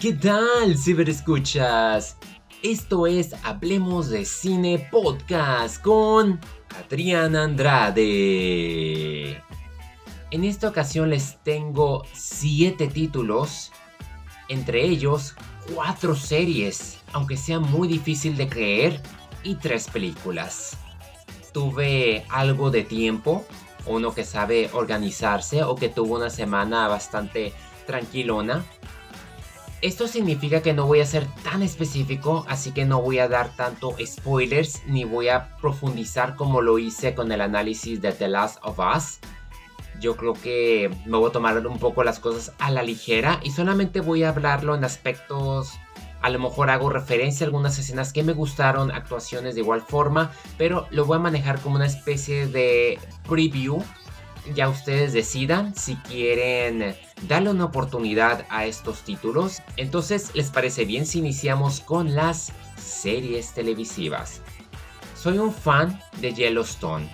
¿Qué 0.00 0.14
tal, 0.14 0.78
ciberescuchas? 0.78 2.16
Esto 2.62 3.06
es 3.06 3.34
Hablemos 3.44 4.08
de 4.08 4.24
Cine 4.24 4.88
Podcast 4.90 5.82
con 5.82 6.40
Adriana 6.82 7.44
Andrade. 7.44 8.12
En 10.30 10.44
esta 10.44 10.70
ocasión 10.70 11.10
les 11.10 11.42
tengo 11.42 12.06
7 12.14 12.86
títulos, 12.86 13.72
entre 14.48 14.86
ellos 14.86 15.34
4 15.74 16.14
series, 16.14 17.00
aunque 17.12 17.36
sea 17.36 17.60
muy 17.60 17.86
difícil 17.86 18.38
de 18.38 18.48
creer, 18.48 19.02
y 19.42 19.56
3 19.56 19.90
películas. 19.90 20.78
Tuve 21.52 22.24
algo 22.30 22.70
de 22.70 22.84
tiempo, 22.84 23.44
uno 23.84 24.14
que 24.14 24.24
sabe 24.24 24.70
organizarse 24.72 25.62
o 25.62 25.74
que 25.74 25.90
tuvo 25.90 26.16
una 26.16 26.30
semana 26.30 26.88
bastante 26.88 27.52
tranquilona 27.86 28.64
esto 29.82 30.06
significa 30.06 30.62
que 30.62 30.74
no 30.74 30.86
voy 30.86 31.00
a 31.00 31.06
ser 31.06 31.26
tan 31.42 31.62
específico, 31.62 32.44
así 32.48 32.72
que 32.72 32.84
no 32.84 33.00
voy 33.00 33.18
a 33.18 33.28
dar 33.28 33.54
tanto 33.56 33.96
spoilers 34.04 34.82
ni 34.86 35.04
voy 35.04 35.28
a 35.28 35.56
profundizar 35.56 36.36
como 36.36 36.60
lo 36.60 36.78
hice 36.78 37.14
con 37.14 37.32
el 37.32 37.40
análisis 37.40 38.00
de 38.00 38.12
The 38.12 38.28
Last 38.28 38.58
of 38.62 38.78
Us. 38.78 39.18
Yo 40.00 40.16
creo 40.16 40.34
que 40.34 40.90
me 41.06 41.16
voy 41.16 41.30
a 41.30 41.32
tomar 41.32 41.66
un 41.66 41.78
poco 41.78 42.04
las 42.04 42.20
cosas 42.20 42.54
a 42.58 42.70
la 42.70 42.82
ligera 42.82 43.40
y 43.42 43.50
solamente 43.50 44.00
voy 44.00 44.22
a 44.22 44.30
hablarlo 44.30 44.74
en 44.74 44.84
aspectos 44.84 45.78
a 46.22 46.28
lo 46.28 46.38
mejor 46.38 46.70
hago 46.70 46.90
referencia 46.90 47.44
a 47.44 47.48
algunas 47.48 47.78
escenas 47.78 48.12
que 48.12 48.22
me 48.22 48.32
gustaron, 48.32 48.90
actuaciones 48.90 49.54
de 49.54 49.62
igual 49.62 49.80
forma, 49.80 50.32
pero 50.58 50.86
lo 50.90 51.06
voy 51.06 51.16
a 51.16 51.20
manejar 51.20 51.60
como 51.60 51.76
una 51.76 51.86
especie 51.86 52.46
de 52.46 52.98
preview 53.26 53.82
ya 54.54 54.68
ustedes 54.68 55.12
decidan 55.12 55.74
si 55.74 55.96
quieren 55.96 56.96
darle 57.28 57.50
una 57.50 57.66
oportunidad 57.66 58.44
a 58.48 58.66
estos 58.66 59.02
títulos. 59.02 59.62
Entonces, 59.76 60.30
¿les 60.34 60.50
parece 60.50 60.84
bien 60.84 61.06
si 61.06 61.18
iniciamos 61.18 61.80
con 61.80 62.14
las 62.14 62.52
series 62.76 63.52
televisivas? 63.52 64.40
Soy 65.14 65.38
un 65.38 65.52
fan 65.52 66.00
de 66.20 66.32
Yellowstone. 66.32 67.08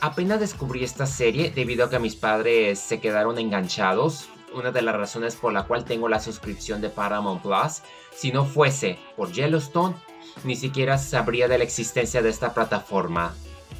Apenas 0.00 0.40
descubrí 0.40 0.84
esta 0.84 1.06
serie 1.06 1.50
debido 1.50 1.86
a 1.86 1.90
que 1.90 1.98
mis 1.98 2.14
padres 2.14 2.78
se 2.78 3.00
quedaron 3.00 3.38
enganchados. 3.38 4.28
Una 4.54 4.70
de 4.70 4.82
las 4.82 4.94
razones 4.94 5.36
por 5.36 5.52
la 5.52 5.64
cual 5.64 5.84
tengo 5.84 6.08
la 6.08 6.20
suscripción 6.20 6.80
de 6.80 6.88
Paramount 6.88 7.42
Plus. 7.42 7.82
Si 8.14 8.30
no 8.30 8.44
fuese 8.44 8.98
por 9.16 9.32
Yellowstone, 9.32 9.96
ni 10.44 10.54
siquiera 10.54 10.98
sabría 10.98 11.48
de 11.48 11.58
la 11.58 11.64
existencia 11.64 12.22
de 12.22 12.30
esta 12.30 12.54
plataforma. 12.54 13.34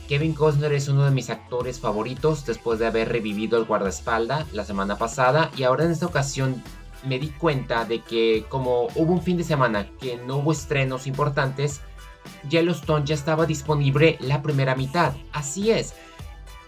Kevin 0.09 0.33
Costner 0.33 0.73
es 0.73 0.89
uno 0.89 1.05
de 1.05 1.11
mis 1.11 1.31
actores 1.31 1.81
favoritos 1.81 2.47
después 2.47 2.79
de 2.79 2.87
haber 2.87 3.11
revivido 3.11 3.59
el 3.59 3.67
guardaespalda 3.67 4.47
la 4.53 4.65
semana 4.65 4.97
pasada 4.97 5.51
y 5.57 5.65
ahora 5.65 5.85
en 5.85 5.91
esta 5.91 6.07
ocasión 6.07 6.63
me 7.05 7.19
di 7.19 7.29
cuenta 7.29 7.85
de 7.85 8.01
que 8.01 8.47
como 8.49 8.89
hubo 8.95 9.13
un 9.13 9.23
fin 9.23 9.37
de 9.37 9.45
semana 9.45 9.87
que 10.01 10.17
no 10.17 10.39
hubo 10.39 10.53
estrenos 10.53 11.07
importantes, 11.07 11.81
Yellowstone 12.49 13.07
ya 13.07 13.15
estaba 13.15 13.47
disponible 13.47 14.17
la 14.21 14.43
primera 14.43 14.75
mitad. 14.75 15.13
Así 15.33 15.71
es, 15.71 15.95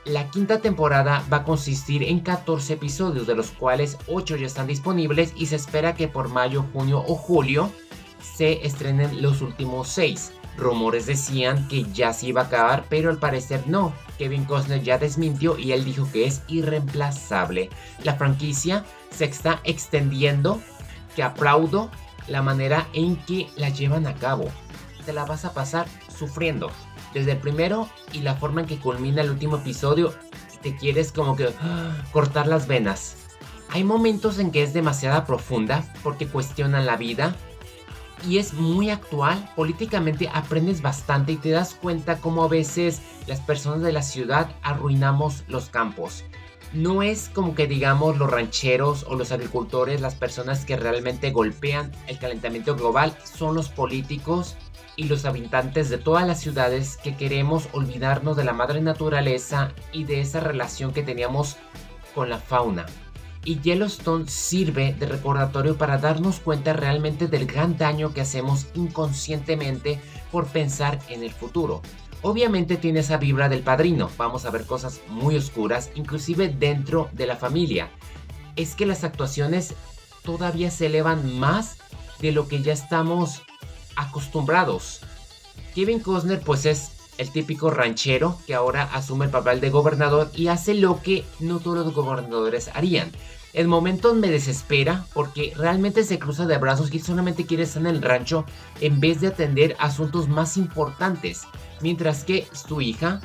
la 0.04 0.30
quinta 0.30 0.60
temporada 0.60 1.24
va 1.32 1.38
a 1.38 1.44
consistir 1.44 2.02
en 2.02 2.20
14 2.20 2.74
episodios, 2.74 3.26
de 3.26 3.34
los 3.34 3.50
cuales 3.50 3.98
8 4.06 4.36
ya 4.36 4.46
están 4.46 4.66
disponibles 4.66 5.32
y 5.36 5.46
se 5.46 5.56
espera 5.56 5.94
que 5.94 6.08
por 6.08 6.28
mayo, 6.28 6.64
junio 6.72 7.04
o 7.06 7.14
julio 7.14 7.70
se 8.22 8.66
estrenen 8.66 9.22
los 9.22 9.42
últimos 9.42 9.88
6. 9.88 10.32
Rumores 10.56 11.06
decían 11.06 11.66
que 11.68 11.84
ya 11.84 12.12
se 12.12 12.26
iba 12.26 12.42
a 12.42 12.44
acabar, 12.44 12.84
pero 12.88 13.10
al 13.10 13.18
parecer 13.18 13.66
no. 13.66 13.94
Kevin 14.18 14.44
Costner 14.44 14.82
ya 14.82 14.98
desmintió 14.98 15.58
y 15.58 15.72
él 15.72 15.84
dijo 15.84 16.08
que 16.12 16.26
es 16.26 16.42
irreemplazable. 16.48 17.70
La 18.04 18.14
franquicia 18.14 18.84
se 19.10 19.24
está 19.24 19.60
extendiendo, 19.64 20.60
que 21.16 21.22
aplaudo 21.22 21.90
la 22.28 22.42
manera 22.42 22.86
en 22.92 23.16
que 23.24 23.48
la 23.56 23.70
llevan 23.70 24.06
a 24.06 24.14
cabo. 24.14 24.48
Te 25.06 25.12
la 25.12 25.24
vas 25.24 25.44
a 25.44 25.54
pasar 25.54 25.86
sufriendo. 26.14 26.70
Desde 27.14 27.32
el 27.32 27.38
primero 27.38 27.88
y 28.12 28.20
la 28.20 28.36
forma 28.36 28.60
en 28.60 28.66
que 28.66 28.78
culmina 28.78 29.22
el 29.22 29.30
último 29.30 29.56
episodio, 29.56 30.14
te 30.62 30.76
quieres 30.76 31.10
como 31.10 31.36
que 31.36 31.48
cortar 32.12 32.46
las 32.46 32.66
venas. 32.66 33.16
Hay 33.70 33.84
momentos 33.84 34.38
en 34.38 34.50
que 34.50 34.62
es 34.62 34.72
demasiado 34.72 35.24
profunda 35.24 35.84
porque 36.02 36.26
cuestionan 36.26 36.86
la 36.86 36.96
vida, 36.96 37.34
y 38.26 38.38
es 38.38 38.54
muy 38.54 38.90
actual. 38.90 39.50
Políticamente 39.56 40.30
aprendes 40.32 40.82
bastante 40.82 41.32
y 41.32 41.36
te 41.36 41.50
das 41.50 41.74
cuenta 41.74 42.18
cómo 42.18 42.44
a 42.44 42.48
veces 42.48 43.00
las 43.26 43.40
personas 43.40 43.82
de 43.82 43.92
la 43.92 44.02
ciudad 44.02 44.50
arruinamos 44.62 45.44
los 45.48 45.68
campos. 45.70 46.24
No 46.72 47.02
es 47.02 47.28
como 47.28 47.54
que 47.54 47.66
digamos 47.66 48.16
los 48.18 48.30
rancheros 48.30 49.04
o 49.08 49.16
los 49.16 49.32
agricultores 49.32 50.00
las 50.00 50.14
personas 50.14 50.64
que 50.64 50.76
realmente 50.76 51.32
golpean 51.32 51.90
el 52.06 52.18
calentamiento 52.18 52.76
global, 52.76 53.16
son 53.24 53.56
los 53.56 53.68
políticos 53.68 54.56
y 54.94 55.04
los 55.04 55.24
habitantes 55.24 55.88
de 55.88 55.98
todas 55.98 56.26
las 56.26 56.40
ciudades 56.40 56.96
que 56.96 57.16
queremos 57.16 57.68
olvidarnos 57.72 58.36
de 58.36 58.44
la 58.44 58.52
madre 58.52 58.80
naturaleza 58.80 59.72
y 59.92 60.04
de 60.04 60.20
esa 60.20 60.40
relación 60.40 60.92
que 60.92 61.02
teníamos 61.02 61.56
con 62.14 62.28
la 62.28 62.38
fauna 62.38 62.86
y 63.44 63.60
Yellowstone 63.60 64.28
sirve 64.28 64.94
de 64.98 65.06
recordatorio 65.06 65.76
para 65.76 65.98
darnos 65.98 66.40
cuenta 66.40 66.72
realmente 66.72 67.26
del 67.26 67.46
gran 67.46 67.76
daño 67.78 68.12
que 68.12 68.20
hacemos 68.20 68.66
inconscientemente 68.74 70.00
por 70.30 70.46
pensar 70.46 70.98
en 71.08 71.22
el 71.22 71.32
futuro. 71.32 71.82
Obviamente 72.22 72.76
tiene 72.76 73.00
esa 73.00 73.16
vibra 73.16 73.48
del 73.48 73.62
padrino, 73.62 74.10
vamos 74.18 74.44
a 74.44 74.50
ver 74.50 74.66
cosas 74.66 75.00
muy 75.08 75.36
oscuras, 75.36 75.90
inclusive 75.94 76.48
dentro 76.48 77.08
de 77.12 77.26
la 77.26 77.36
familia. 77.36 77.90
Es 78.56 78.74
que 78.74 78.84
las 78.84 79.04
actuaciones 79.04 79.74
todavía 80.22 80.70
se 80.70 80.86
elevan 80.86 81.38
más 81.38 81.78
de 82.20 82.32
lo 82.32 82.46
que 82.46 82.62
ya 82.62 82.74
estamos 82.74 83.42
acostumbrados. 83.96 85.00
Kevin 85.74 86.00
Costner 86.00 86.40
pues 86.40 86.66
es 86.66 86.99
el 87.20 87.30
típico 87.30 87.70
ranchero 87.70 88.38
que 88.46 88.54
ahora 88.54 88.84
asume 88.94 89.26
el 89.26 89.30
papel 89.30 89.60
de 89.60 89.68
gobernador 89.68 90.30
y 90.34 90.48
hace 90.48 90.72
lo 90.72 91.02
que 91.02 91.22
no 91.38 91.60
todos 91.60 91.84
los 91.84 91.94
gobernadores 91.94 92.70
harían. 92.72 93.12
En 93.52 93.68
momentos 93.68 94.14
me 94.14 94.30
desespera 94.30 95.04
porque 95.12 95.52
realmente 95.54 96.02
se 96.04 96.18
cruza 96.18 96.46
de 96.46 96.56
brazos 96.56 96.92
y 96.94 96.98
solamente 96.98 97.44
quiere 97.44 97.64
estar 97.64 97.82
en 97.82 97.88
el 97.88 98.00
rancho 98.00 98.46
en 98.80 99.00
vez 99.00 99.20
de 99.20 99.26
atender 99.26 99.76
asuntos 99.78 100.28
más 100.28 100.56
importantes. 100.56 101.42
Mientras 101.82 102.24
que 102.24 102.46
su 102.52 102.80
hija, 102.80 103.20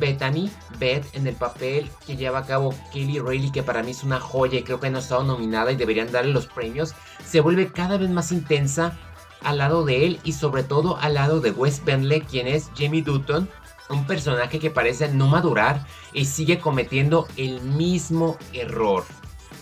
Bethany, 0.00 0.50
Beth, 0.80 1.06
en 1.14 1.28
el 1.28 1.36
papel 1.36 1.88
que 2.06 2.16
lleva 2.16 2.40
a 2.40 2.46
cabo 2.46 2.74
Kelly 2.92 3.20
Rayleigh, 3.20 3.52
que 3.52 3.62
para 3.62 3.84
mí 3.84 3.92
es 3.92 4.02
una 4.02 4.18
joya 4.18 4.58
y 4.58 4.62
creo 4.64 4.80
que 4.80 4.90
no 4.90 4.98
ha 4.98 5.02
estado 5.02 5.22
nominada 5.22 5.70
y 5.70 5.76
deberían 5.76 6.10
darle 6.10 6.32
los 6.32 6.46
premios, 6.46 6.94
se 7.24 7.40
vuelve 7.40 7.70
cada 7.70 7.96
vez 7.96 8.10
más 8.10 8.32
intensa 8.32 8.98
al 9.42 9.58
lado 9.58 9.84
de 9.84 10.06
él 10.06 10.20
y 10.24 10.32
sobre 10.32 10.62
todo 10.62 10.96
al 10.98 11.14
lado 11.14 11.40
de 11.40 11.50
Wes 11.50 11.84
Bentley, 11.84 12.22
quien 12.22 12.46
es 12.46 12.70
Jamie 12.76 13.02
Dutton, 13.02 13.48
un 13.88 14.06
personaje 14.06 14.58
que 14.58 14.70
parece 14.70 15.08
no 15.08 15.26
madurar 15.26 15.86
y 16.12 16.24
sigue 16.24 16.58
cometiendo 16.58 17.26
el 17.36 17.60
mismo 17.60 18.36
error. 18.52 19.04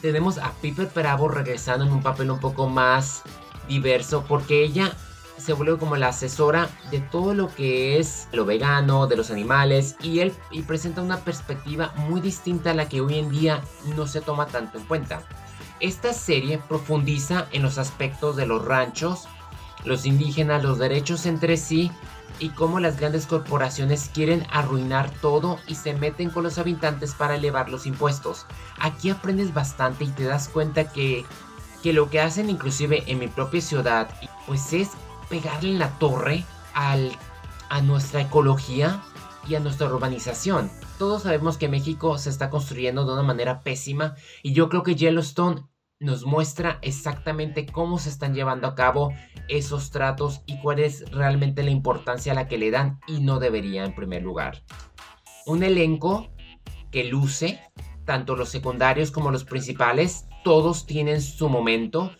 Tenemos 0.02 0.38
a 0.38 0.52
Piper 0.60 0.90
Bravo 0.94 1.28
regresando 1.28 1.84
en 1.84 1.92
un 1.92 2.02
papel 2.02 2.30
un 2.30 2.38
poco 2.38 2.68
más 2.68 3.22
diverso 3.68 4.24
porque 4.28 4.62
ella 4.62 4.92
se 5.38 5.52
vuelve 5.52 5.78
como 5.78 5.96
la 5.96 6.08
asesora 6.08 6.68
de 6.90 7.00
todo 7.00 7.32
lo 7.32 7.54
que 7.54 7.98
es 7.98 8.28
lo 8.32 8.44
vegano, 8.44 9.06
de 9.06 9.16
los 9.16 9.30
animales 9.30 9.96
y 10.02 10.20
él 10.20 10.34
y 10.50 10.62
presenta 10.62 11.00
una 11.00 11.18
perspectiva 11.20 11.92
muy 11.96 12.20
distinta 12.20 12.72
a 12.72 12.74
la 12.74 12.88
que 12.88 13.00
hoy 13.00 13.18
en 13.18 13.30
día 13.30 13.62
no 13.96 14.06
se 14.06 14.20
toma 14.20 14.46
tanto 14.46 14.78
en 14.78 14.84
cuenta. 14.84 15.22
Esta 15.81 16.12
serie 16.12 16.58
profundiza 16.58 17.46
en 17.52 17.62
los 17.62 17.78
aspectos 17.78 18.34
de 18.36 18.46
los 18.46 18.64
ranchos, 18.64 19.28
los 19.84 20.06
indígenas, 20.06 20.62
los 20.62 20.78
derechos 20.78 21.26
entre 21.26 21.56
sí 21.56 21.90
y 22.38 22.50
cómo 22.50 22.80
las 22.80 22.98
grandes 22.98 23.26
corporaciones 23.26 24.10
quieren 24.12 24.46
arruinar 24.50 25.10
todo 25.20 25.58
y 25.66 25.75
se 25.75 25.94
meten 25.94 26.30
con 26.30 26.44
los 26.44 26.58
habitantes 26.58 27.14
para 27.14 27.36
elevar 27.36 27.69
los 27.69 27.86
impuestos. 27.86 28.46
Aquí 28.78 29.10
aprendes 29.10 29.54
bastante 29.54 30.04
y 30.04 30.08
te 30.08 30.25
das 30.25 30.48
cuenta 30.48 30.92
que, 30.92 31.25
que 31.82 31.92
lo 31.92 32.10
que 32.10 32.20
hacen 32.20 32.50
inclusive 32.50 33.04
en 33.06 33.19
mi 33.19 33.28
propia 33.28 33.60
ciudad 33.60 34.08
pues 34.46 34.72
es 34.72 34.90
pegarle 35.28 35.75
la 35.75 35.90
torre 35.98 36.44
al, 36.74 37.12
a 37.69 37.81
nuestra 37.82 38.22
ecología 38.22 39.02
y 39.48 39.54
a 39.54 39.60
nuestra 39.60 39.86
urbanización. 39.86 40.70
Todos 40.98 41.22
sabemos 41.22 41.58
que 41.58 41.69
México 41.69 42.19
se 42.19 42.31
está 42.31 42.50
construyendo 42.50 43.04
de 43.04 43.12
una 43.12 43.22
manera 43.22 43.60
pésima 43.62 44.14
y 44.42 44.52
yo 44.52 44.69
creo 44.69 44.82
que 44.82 44.94
Yellowstone 44.94 45.64
nos 46.00 46.24
muestra 46.24 46.78
exactamente 46.82 47.66
cómo 47.66 47.98
se 47.98 48.08
están 48.08 48.34
llevando 48.34 48.68
a 48.68 48.74
cabo 48.74 49.12
esos 49.48 49.90
tratos 49.90 50.42
y 50.46 50.60
cuál 50.60 50.78
es 50.78 51.10
realmente 51.10 51.62
la 51.62 51.70
importancia 51.70 52.32
a 52.32 52.34
la 52.34 52.46
que 52.46 52.58
le 52.58 52.70
dan 52.70 53.00
y 53.08 53.20
no 53.20 53.40
debería 53.40 53.84
en 53.84 53.94
primer 53.94 54.22
lugar. 54.22 54.62
Un 55.46 55.64
elenco 55.64 56.28
que 56.92 57.04
luce, 57.04 57.60
tanto 58.04 58.36
los 58.36 58.48
secundarios 58.48 59.10
como 59.10 59.30
los 59.30 59.44
principales, 59.44 60.26
todos 60.44 60.86
tienen 60.86 61.20
su 61.20 61.48
momento, 61.48 62.12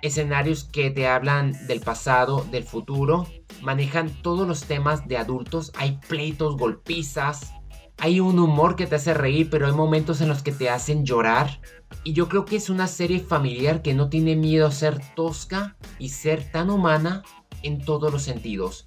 escenarios 0.00 0.64
que 0.64 0.90
te 0.90 1.06
hablan 1.06 1.52
del 1.66 1.80
pasado, 1.80 2.46
del 2.50 2.64
futuro, 2.64 3.26
manejan 3.60 4.10
todos 4.22 4.48
los 4.48 4.64
temas 4.64 5.06
de 5.06 5.18
adultos, 5.18 5.72
hay 5.76 5.98
pleitos, 6.08 6.56
golpizas, 6.56 7.52
Hay 8.00 8.20
un 8.20 8.38
humor 8.38 8.76
que 8.76 8.86
te 8.86 8.94
hace 8.94 9.12
reír, 9.12 9.50
pero 9.50 9.66
hay 9.66 9.72
momentos 9.72 10.20
en 10.20 10.28
los 10.28 10.42
que 10.44 10.52
te 10.52 10.70
hacen 10.70 11.04
llorar. 11.04 11.60
Y 12.04 12.12
yo 12.12 12.28
creo 12.28 12.44
que 12.44 12.54
es 12.54 12.70
una 12.70 12.86
serie 12.86 13.18
familiar 13.18 13.82
que 13.82 13.92
no 13.92 14.08
tiene 14.08 14.36
miedo 14.36 14.68
a 14.68 14.72
ser 14.72 15.00
tosca 15.16 15.76
y 15.98 16.10
ser 16.10 16.48
tan 16.50 16.70
humana 16.70 17.24
en 17.64 17.84
todos 17.84 18.12
los 18.12 18.22
sentidos. 18.22 18.86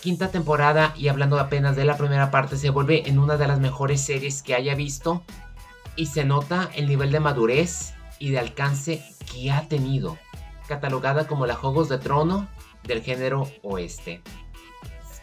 Quinta 0.00 0.30
temporada 0.30 0.94
y 0.96 1.08
hablando 1.08 1.40
apenas 1.40 1.74
de 1.74 1.84
la 1.84 1.96
primera 1.96 2.30
parte 2.30 2.56
se 2.56 2.70
vuelve 2.70 3.08
en 3.08 3.18
una 3.18 3.36
de 3.36 3.48
las 3.48 3.58
mejores 3.58 4.00
series 4.00 4.42
que 4.42 4.54
haya 4.54 4.76
visto 4.76 5.24
y 5.96 6.06
se 6.06 6.24
nota 6.24 6.70
el 6.76 6.86
nivel 6.86 7.10
de 7.10 7.18
madurez 7.18 7.94
y 8.20 8.30
de 8.30 8.38
alcance 8.38 9.02
que 9.32 9.50
ha 9.50 9.66
tenido, 9.66 10.18
catalogada 10.68 11.26
como 11.26 11.46
la 11.46 11.56
Juegos 11.56 11.88
de 11.88 11.98
Trono 11.98 12.46
del 12.84 13.02
género 13.02 13.50
oeste. 13.64 14.22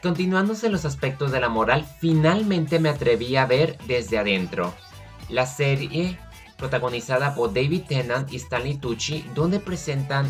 Continuándose 0.03 0.67
los 0.67 0.83
aspectos 0.83 1.31
de 1.31 1.39
la 1.39 1.47
moral, 1.47 1.85
finalmente 2.00 2.77
me 2.77 2.89
atreví 2.89 3.38
a 3.38 3.45
ver 3.45 3.77
desde 3.88 4.17
adentro. 4.17 4.73
La 5.29 5.45
serie 5.45 6.19
protagonizada 6.57 7.33
por 7.35 7.53
David 7.53 7.83
Tennant 7.88 8.31
y 8.33 8.35
Stanley 8.35 8.75
Tucci, 8.75 9.25
donde 9.33 9.61
presentan 9.61 10.29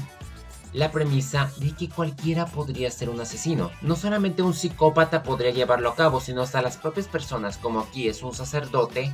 la 0.74 0.92
premisa 0.92 1.52
de 1.58 1.72
que 1.72 1.90
cualquiera 1.90 2.46
podría 2.46 2.92
ser 2.92 3.10
un 3.10 3.20
asesino. 3.20 3.72
No 3.82 3.96
solamente 3.96 4.44
un 4.44 4.54
psicópata 4.54 5.24
podría 5.24 5.50
llevarlo 5.50 5.90
a 5.90 5.96
cabo, 5.96 6.22
sino 6.22 6.44
hasta 6.44 6.62
las 6.62 6.78
propias 6.78 7.08
personas, 7.08 7.58
como 7.58 7.80
aquí 7.80 8.08
es 8.08 8.22
un 8.22 8.36
sacerdote, 8.36 9.12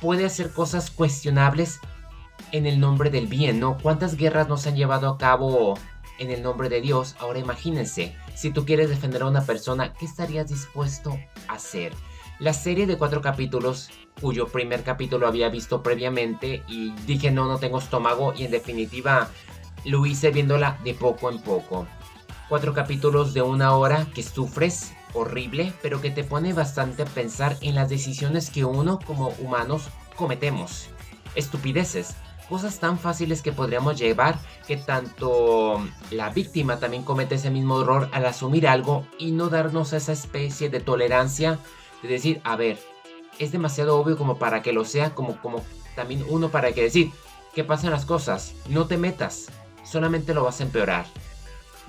puede 0.00 0.24
hacer 0.24 0.50
cosas 0.50 0.90
cuestionables 0.90 1.78
en 2.52 2.64
el 2.64 2.80
nombre 2.80 3.10
del 3.10 3.26
bien, 3.26 3.60
¿no? 3.60 3.76
¿Cuántas 3.82 4.16
guerras 4.16 4.48
nos 4.48 4.66
han 4.66 4.76
llevado 4.76 5.10
a 5.10 5.18
cabo 5.18 5.74
en 6.18 6.30
el 6.30 6.42
nombre 6.42 6.68
de 6.68 6.80
Dios? 6.80 7.16
Ahora 7.18 7.38
imagínense, 7.38 8.14
si 8.34 8.50
tú 8.50 8.64
quieres 8.64 8.88
defender 8.88 9.22
a 9.22 9.26
una 9.26 9.44
persona, 9.44 9.92
¿qué 9.92 10.06
estarías 10.06 10.48
dispuesto 10.48 11.18
a 11.48 11.54
hacer? 11.54 11.92
La 12.38 12.52
serie 12.52 12.86
de 12.86 12.98
cuatro 12.98 13.20
capítulos, 13.20 13.90
cuyo 14.20 14.48
primer 14.48 14.82
capítulo 14.82 15.26
había 15.26 15.48
visto 15.48 15.82
previamente 15.82 16.62
y 16.66 16.92
dije 17.06 17.30
no, 17.30 17.46
no 17.46 17.58
tengo 17.58 17.78
estómago 17.78 18.34
y 18.36 18.44
en 18.44 18.50
definitiva 18.50 19.30
lo 19.84 20.04
hice 20.06 20.30
viéndola 20.30 20.78
de 20.82 20.94
poco 20.94 21.30
en 21.30 21.40
poco. 21.40 21.86
Cuatro 22.48 22.74
capítulos 22.74 23.34
de 23.34 23.42
una 23.42 23.76
hora 23.76 24.06
que 24.14 24.22
sufres 24.22 24.92
horrible, 25.14 25.72
pero 25.80 26.00
que 26.00 26.10
te 26.10 26.24
pone 26.24 26.52
bastante 26.52 27.02
a 27.02 27.06
pensar 27.06 27.56
en 27.60 27.74
las 27.74 27.88
decisiones 27.88 28.50
que 28.50 28.64
uno 28.64 28.98
como 28.98 29.28
humanos 29.38 29.88
cometemos. 30.16 30.88
Estupideces, 31.34 32.14
cosas 32.48 32.78
tan 32.78 32.98
fáciles 32.98 33.42
que 33.42 33.52
podríamos 33.52 33.98
llevar 33.98 34.38
que 34.66 34.76
tanto 34.76 35.82
la 36.10 36.30
víctima 36.30 36.78
también 36.78 37.02
comete 37.02 37.36
ese 37.36 37.50
mismo 37.50 37.80
error 37.80 38.08
al 38.12 38.26
asumir 38.26 38.68
algo 38.68 39.06
y 39.18 39.32
no 39.32 39.48
darnos 39.48 39.92
esa 39.92 40.12
especie 40.12 40.68
de 40.68 40.80
tolerancia 40.80 41.58
de 42.02 42.08
decir, 42.08 42.40
a 42.44 42.56
ver, 42.56 42.78
es 43.38 43.52
demasiado 43.52 43.98
obvio 43.98 44.16
como 44.16 44.38
para 44.38 44.62
que 44.62 44.72
lo 44.72 44.84
sea, 44.84 45.14
como, 45.14 45.40
como 45.40 45.62
también 45.94 46.24
uno 46.28 46.50
para 46.50 46.72
que 46.72 46.82
decir, 46.82 47.10
¿qué 47.54 47.64
pasan 47.64 47.90
las 47.90 48.04
cosas? 48.04 48.54
No 48.68 48.86
te 48.86 48.98
metas, 48.98 49.48
solamente 49.84 50.34
lo 50.34 50.44
vas 50.44 50.60
a 50.60 50.64
empeorar. 50.64 51.06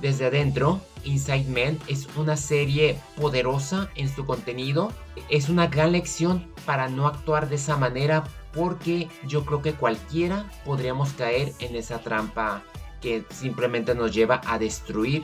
Desde 0.02 0.26
adentro, 0.26 0.82
Inside 1.06 1.46
Man 1.46 1.80
es 1.88 2.08
una 2.18 2.36
serie 2.36 3.00
poderosa 3.16 3.90
en 3.96 4.14
su 4.14 4.26
contenido. 4.26 4.92
Es 5.30 5.48
una 5.48 5.68
gran 5.68 5.94
lección 5.94 6.52
para 6.66 6.90
no 6.90 7.08
actuar 7.08 7.48
de 7.48 7.56
esa 7.56 7.78
manera 7.78 8.26
porque 8.56 9.10
yo 9.28 9.46
creo 9.46 9.62
que 9.62 9.74
cualquiera 9.74 10.50
podríamos 10.64 11.12
caer 11.14 11.54
en 11.60 11.76
esa 11.76 12.00
trampa 12.00 12.64
que 13.02 13.26
simplemente 13.30 13.94
nos 13.94 14.14
lleva 14.14 14.42
a 14.48 14.58
destruir 14.58 15.24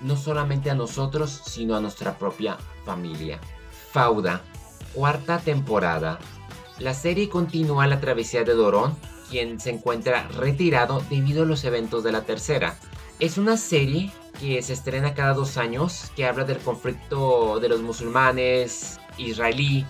no 0.00 0.16
solamente 0.16 0.70
a 0.70 0.74
nosotros, 0.74 1.42
sino 1.44 1.76
a 1.76 1.80
nuestra 1.80 2.16
propia 2.16 2.56
familia. 2.84 3.40
Fauda, 3.92 4.40
cuarta 4.94 5.38
temporada. 5.38 6.18
La 6.78 6.94
serie 6.94 7.28
continúa 7.28 7.86
la 7.86 8.00
travesía 8.00 8.44
de 8.44 8.54
Dorón, 8.54 8.96
quien 9.28 9.58
se 9.60 9.70
encuentra 9.70 10.28
retirado 10.28 11.02
debido 11.10 11.42
a 11.42 11.46
los 11.46 11.64
eventos 11.64 12.04
de 12.04 12.12
la 12.12 12.22
tercera. 12.22 12.76
Es 13.18 13.36
una 13.36 13.56
serie 13.56 14.12
que 14.40 14.62
se 14.62 14.72
estrena 14.72 15.14
cada 15.14 15.34
dos 15.34 15.56
años, 15.56 16.12
que 16.14 16.24
habla 16.24 16.44
del 16.44 16.58
conflicto 16.58 17.58
de 17.58 17.68
los 17.68 17.80
musulmanes, 17.80 19.00
israelí, 19.16 19.84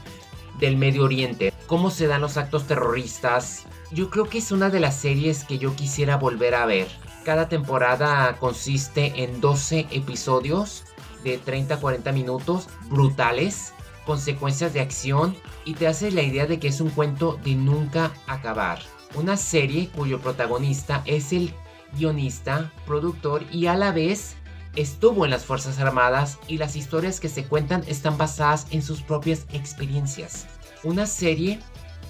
del 0.58 0.76
Medio 0.76 1.04
Oriente, 1.04 1.52
cómo 1.66 1.90
se 1.90 2.06
dan 2.06 2.20
los 2.20 2.36
actos 2.36 2.66
terroristas. 2.66 3.64
Yo 3.90 4.10
creo 4.10 4.28
que 4.28 4.38
es 4.38 4.52
una 4.52 4.70
de 4.70 4.80
las 4.80 4.96
series 4.96 5.44
que 5.44 5.58
yo 5.58 5.74
quisiera 5.74 6.16
volver 6.16 6.54
a 6.54 6.66
ver. 6.66 6.88
Cada 7.24 7.48
temporada 7.48 8.36
consiste 8.38 9.24
en 9.24 9.40
12 9.40 9.86
episodios 9.90 10.84
de 11.24 11.38
30 11.38 11.74
a 11.74 11.80
40 11.80 12.12
minutos 12.12 12.68
brutales, 12.88 13.72
consecuencias 14.06 14.72
de 14.72 14.80
acción 14.80 15.36
y 15.64 15.74
te 15.74 15.86
hace 15.86 16.10
la 16.10 16.22
idea 16.22 16.46
de 16.46 16.58
que 16.58 16.68
es 16.68 16.80
un 16.80 16.90
cuento 16.90 17.38
de 17.44 17.54
nunca 17.54 18.12
acabar. 18.26 18.80
Una 19.14 19.36
serie 19.36 19.88
cuyo 19.88 20.20
protagonista 20.20 21.02
es 21.04 21.32
el 21.32 21.52
guionista, 21.96 22.72
productor 22.86 23.44
y 23.52 23.66
a 23.66 23.74
la 23.74 23.92
vez 23.92 24.36
estuvo 24.78 25.24
en 25.24 25.32
las 25.32 25.44
Fuerzas 25.44 25.80
Armadas 25.80 26.38
y 26.46 26.56
las 26.56 26.76
historias 26.76 27.18
que 27.18 27.28
se 27.28 27.44
cuentan 27.44 27.82
están 27.88 28.16
basadas 28.16 28.68
en 28.70 28.80
sus 28.80 29.02
propias 29.02 29.44
experiencias. 29.52 30.46
Una 30.84 31.04
serie 31.06 31.58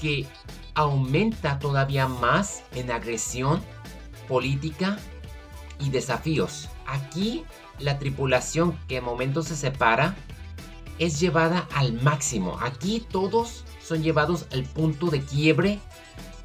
que 0.03 0.27
aumenta 0.75 1.59
todavía 1.59 2.09
más 2.09 2.63
en 2.75 2.91
agresión, 2.91 3.63
política 4.29 4.99
y 5.81 5.89
desafíos. 5.89 6.69
Aquí 6.87 7.45
la 7.79 7.99
tripulación 7.99 8.79
que 8.87 8.99
en 8.99 9.05
momentos 9.05 9.47
se 9.47 9.57
separa 9.57 10.15
es 10.99 11.19
llevada 11.19 11.67
al 11.75 11.95
máximo. 11.95 12.59
Aquí 12.61 13.03
todos 13.11 13.65
son 13.83 14.03
llevados 14.03 14.47
al 14.53 14.65
punto 14.65 15.07
de 15.07 15.23
quiebre 15.23 15.81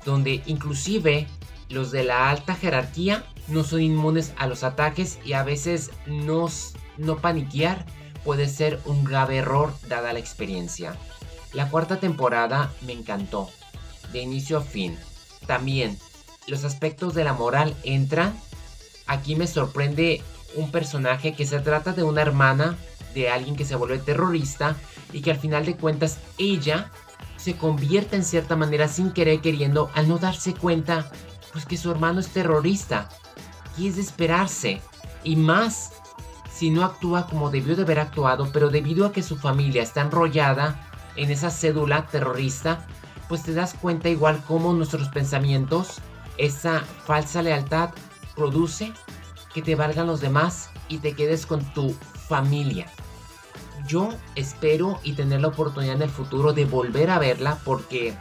donde 0.05 0.41
inclusive 0.45 1.27
los 1.73 1.91
de 1.91 2.03
la 2.03 2.29
alta 2.29 2.55
jerarquía 2.55 3.23
no 3.47 3.63
son 3.63 3.81
inmunes 3.81 4.33
a 4.37 4.47
los 4.47 4.63
ataques 4.63 5.19
y 5.25 5.33
a 5.33 5.43
veces 5.43 5.91
no, 6.05 6.47
no 6.97 7.17
paniquear 7.17 7.85
puede 8.23 8.47
ser 8.47 8.79
un 8.85 9.03
grave 9.03 9.37
error 9.37 9.73
dada 9.87 10.13
la 10.13 10.19
experiencia. 10.19 10.95
La 11.51 11.69
cuarta 11.69 11.99
temporada 11.99 12.71
me 12.81 12.93
encantó, 12.93 13.49
de 14.11 14.21
inicio 14.21 14.59
a 14.59 14.61
fin. 14.61 14.97
También 15.45 15.97
los 16.47 16.63
aspectos 16.63 17.13
de 17.13 17.23
la 17.23 17.33
moral 17.33 17.75
entran. 17.83 18.33
Aquí 19.07 19.35
me 19.35 19.47
sorprende 19.47 20.21
un 20.55 20.71
personaje 20.71 21.33
que 21.33 21.45
se 21.45 21.59
trata 21.59 21.93
de 21.93 22.03
una 22.03 22.21
hermana 22.21 22.77
de 23.13 23.29
alguien 23.29 23.55
que 23.55 23.65
se 23.65 23.75
vuelve 23.75 23.99
terrorista 23.99 24.75
y 25.11 25.21
que 25.21 25.31
al 25.31 25.37
final 25.37 25.65
de 25.65 25.75
cuentas 25.75 26.19
ella 26.37 26.91
se 27.37 27.57
convierte 27.57 28.15
en 28.15 28.23
cierta 28.23 28.55
manera 28.55 28.87
sin 28.87 29.11
querer 29.11 29.41
queriendo 29.41 29.89
al 29.95 30.07
no 30.07 30.17
darse 30.17 30.53
cuenta 30.53 31.11
pues 31.53 31.65
que 31.65 31.77
su 31.77 31.89
hermano 31.89 32.19
es 32.19 32.27
terrorista. 32.27 33.07
Y 33.77 33.87
es 33.87 33.95
de 33.95 34.01
esperarse. 34.01 34.81
Y 35.23 35.37
más 35.37 35.93
si 36.51 36.69
no 36.69 36.83
actúa 36.83 37.27
como 37.27 37.49
debió 37.49 37.75
de 37.75 37.83
haber 37.83 37.99
actuado, 37.99 38.49
pero 38.51 38.69
debido 38.69 39.05
a 39.05 39.13
que 39.13 39.23
su 39.23 39.37
familia 39.37 39.81
está 39.81 40.01
enrollada 40.01 40.89
en 41.15 41.31
esa 41.31 41.49
cédula 41.49 42.05
terrorista, 42.07 42.85
pues 43.29 43.43
te 43.43 43.53
das 43.53 43.73
cuenta 43.73 44.09
igual 44.09 44.43
como 44.45 44.73
nuestros 44.73 45.07
pensamientos, 45.09 46.01
esa 46.37 46.81
falsa 47.05 47.41
lealtad 47.41 47.91
produce 48.35 48.91
que 49.53 49.61
te 49.61 49.75
valgan 49.75 50.07
los 50.07 50.19
demás 50.19 50.69
y 50.89 50.97
te 50.97 51.13
quedes 51.13 51.45
con 51.45 51.63
tu 51.73 51.95
familia 52.27 52.87
yo 53.87 54.09
espero 54.35 54.99
y 55.03 55.13
tener 55.13 55.41
la 55.41 55.49
oportunidad 55.49 55.95
en 55.95 56.03
el 56.03 56.09
futuro 56.09 56.53
de 56.53 56.65
volver 56.65 57.09
a 57.09 57.19
verla 57.19 57.57
porque, 57.63 58.13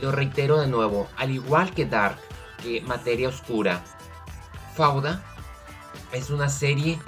lo 0.00 0.12
reitero 0.12 0.58
de 0.58 0.66
nuevo, 0.66 1.08
al 1.16 1.30
igual 1.30 1.72
que 1.72 1.86
Dark, 1.86 2.18
que 2.62 2.80
Materia 2.82 3.28
Oscura, 3.28 3.82
Fauda 4.74 5.22
es 6.12 6.30
una 6.30 6.48
serie 6.48 6.98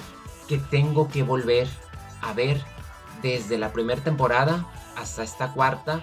que 0.49 0.59
tengo 0.59 1.09
que 1.09 1.23
volver 1.23 1.69
a 2.21 2.33
ver 2.33 2.63
desde 3.23 3.59
la 3.59 3.73
primera 3.73 4.03
temporada 4.03 4.67
hasta 4.97 5.23
esta 5.23 5.53
cuarta 5.53 6.01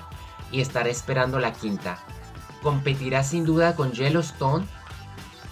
y 0.52 0.62
estaré 0.62 0.90
esperando 0.90 1.40
la 1.40 1.54
quinta. 1.54 2.00
Competirá 2.62 3.24
sin 3.24 3.46
duda 3.46 3.76
con 3.76 3.92
Yellowstone 3.92 4.66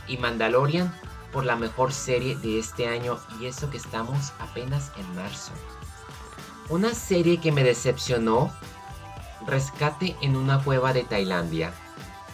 y 0.08 0.18
Mandalorian 0.18 0.94
por 1.32 1.46
la 1.46 1.56
mejor 1.56 1.94
serie 1.94 2.36
de 2.38 2.60
este 2.60 2.88
año 2.88 3.18
y 3.40 3.46
eso 3.46 3.70
que 3.70 3.78
estamos 3.78 4.34
apenas 4.40 4.92
en 4.98 5.16
marzo. 5.16 5.52
Una 6.70 6.94
serie 6.94 7.40
que 7.40 7.52
me 7.52 7.64
decepcionó, 7.64 8.52
Rescate 9.46 10.18
en 10.22 10.36
una 10.36 10.62
cueva 10.62 10.92
de 10.92 11.04
Tailandia. 11.04 11.74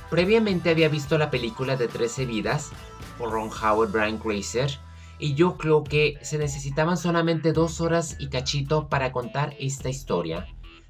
Previamente 0.09 0.69
había 0.69 0.89
visto 0.89 1.17
la 1.17 1.31
película 1.31 1.75
de 1.75 1.87
13 1.87 2.25
vidas 2.25 2.71
por 3.17 3.31
Ron 3.31 3.49
Howard, 3.49 3.91
Brian 3.91 4.19
Grazer, 4.23 4.79
y 5.19 5.35
yo 5.35 5.57
creo 5.57 5.83
que 5.83 6.17
se 6.21 6.37
necesitaban 6.37 6.97
solamente 6.97 7.53
dos 7.53 7.81
horas 7.81 8.17
y 8.19 8.29
cachito 8.29 8.89
para 8.89 9.11
contar 9.11 9.55
esta 9.59 9.89
historia. 9.89 10.47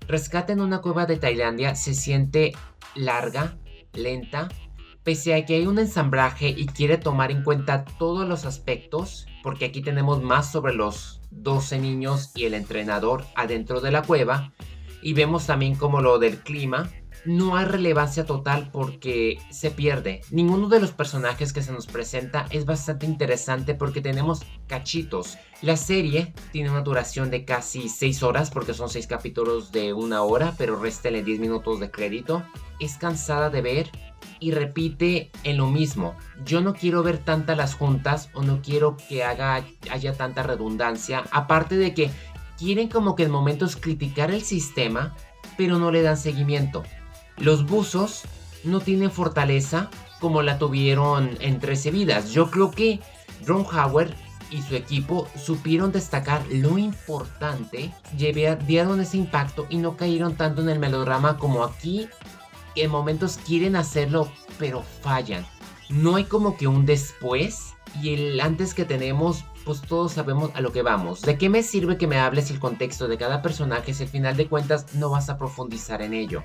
Rescate 0.08 0.54
en 0.54 0.62
una 0.62 0.82
cueva 0.82 1.06
de 1.06 1.18
Tailandia 1.18 1.76
se 1.76 1.94
siente 1.94 2.54
larga, 2.96 3.58
lenta, 3.94 4.50
pese 5.04 5.34
a 5.34 5.46
que 5.46 5.56
hay 5.56 5.68
un 5.68 5.80
ensamblaje 5.80 6.50
y 6.50 6.66
quiere 6.66 6.98
tomar 6.98 7.32
en 7.32 7.44
cuenta 7.44 7.86
todos 7.86 8.28
los 8.28 8.46
aspectos, 8.46 9.28
porque 9.44 9.66
aquí 9.66 9.82
tenemos 9.82 10.22
más 10.22 10.52
sobre 10.52 10.74
los 10.74 11.22
12 11.32 11.80
niños 11.80 12.32
y 12.36 12.46
el 12.46 12.54
entrenador 12.54 13.26
adentro 13.36 13.82
de 13.82 13.92
la 13.92 14.02
cueva, 14.02 14.52
Y 15.06 15.12
vemos 15.12 15.48
también 15.48 15.76
como 15.76 16.00
lo 16.00 16.18
del 16.18 16.40
clima 16.40 16.90
no 17.26 17.56
hay 17.56 17.66
relevancia 17.66 18.26
total 18.26 18.70
porque 18.72 19.40
se 19.50 19.72
pierde. 19.72 20.22
Ninguno 20.32 20.68
de 20.68 20.80
los 20.80 20.92
personajes 20.92 21.54
que 21.54 21.62
se 21.62 21.72
nos 21.72 21.88
presenta 21.88 22.46
es 22.50 22.66
bastante 22.66 23.06
interesante 23.06 23.76
porque 23.76 24.02
tenemos 24.02 24.42
cachitos. 24.68 25.38
La 25.62 25.78
serie 25.78 26.34
tiene 26.52 26.70
una 26.70 26.82
duración 26.82 27.32
de 27.32 27.46
casi 27.46 27.90
6 27.90 28.24
horas 28.24 28.52
porque 28.52 28.74
son 28.74 28.90
6 28.90 29.08
capítulos 29.08 29.72
de 29.72 29.94
una 29.94 30.24
hora, 30.24 30.54
pero 30.58 30.80
réstele 30.80 31.24
10 31.24 31.40
minutos 31.40 31.80
de 31.80 31.92
crédito. 31.92 32.44
Es 32.80 32.98
cansada 32.98 33.50
de 33.50 33.62
ver 33.62 33.92
y 34.40 34.52
repite 34.52 35.32
en 35.44 35.58
lo 35.58 35.68
mismo. 35.68 36.16
Yo 36.46 36.62
no 36.62 36.74
quiero 36.74 37.04
ver 37.04 37.18
tantas 37.18 37.58
las 37.58 37.76
juntas 37.76 38.30
o 38.34 38.42
no 38.44 38.62
quiero 38.62 38.98
que 38.98 39.24
haga, 39.24 39.64
haya 39.90 40.14
tanta 40.14 40.44
redundancia. 40.44 41.24
Aparte 41.32 41.78
de 41.78 41.94
que 41.94 42.12
quieren 42.58 42.90
como 42.90 43.16
que 43.16 43.24
en 43.24 43.32
momentos 43.32 43.76
criticar 43.76 44.32
el 44.32 44.42
sistema, 44.42 45.16
pero 45.58 45.80
no 45.80 45.92
le 45.92 46.02
dan 46.02 46.18
seguimiento. 46.18 46.84
Los 47.38 47.66
buzos 47.66 48.24
no 48.64 48.80
tienen 48.80 49.12
fortaleza 49.12 49.90
como 50.20 50.42
la 50.42 50.58
tuvieron 50.58 51.38
en 51.42 51.60
13 51.60 51.92
vidas. 51.92 52.32
Yo 52.32 52.50
creo 52.50 52.72
que 52.72 53.00
Ron 53.46 53.66
Howard 53.66 54.14
y 54.52 54.62
su 54.62 54.76
equipo 54.76 55.28
supieron 55.36 55.92
destacar 55.92 56.46
lo 56.50 56.78
importante, 56.78 57.92
dieron 58.16 59.02
ese 59.02 59.18
impacto 59.18 59.66
y 59.70 59.78
no 59.78 59.98
cayeron 59.98 60.36
tanto 60.36 60.62
en 60.62 60.70
el 60.70 60.80
melodrama 60.80 61.38
como 61.38 61.64
aquí. 61.64 62.08
En 62.76 62.92
momentos 62.92 63.40
quieren 63.46 63.76
hacerlo, 63.76 64.32
pero 64.60 64.84
fallan. 65.02 65.46
No 65.90 66.16
hay 66.16 66.24
como 66.26 66.56
que 66.56 66.68
un 66.68 66.86
después 66.86 67.74
y 68.02 68.14
el 68.14 68.40
antes 68.42 68.74
que 68.74 68.86
tenemos, 68.86 69.44
pues 69.66 69.82
todos 69.82 70.14
sabemos 70.14 70.52
a 70.54 70.62
lo 70.62 70.72
que 70.72 70.82
vamos. 70.82 71.22
¿De 71.22 71.38
qué 71.38 71.50
me 71.50 71.64
sirve 71.64 71.98
que 71.98 72.08
me 72.08 72.20
hables 72.20 72.50
el 72.50 72.60
contexto 72.60 73.08
de 73.08 73.18
cada 73.18 73.42
personaje 73.42 73.94
si 73.94 74.04
al 74.04 74.10
final 74.10 74.38
de 74.38 74.48
cuentas 74.48 74.94
no 74.96 75.10
vas 75.10 75.30
a 75.30 75.38
profundizar 75.38 76.02
en 76.02 76.14
ello? 76.14 76.44